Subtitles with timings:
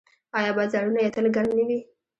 [0.37, 1.79] آیا بازارونه یې تل ګرم نه وي؟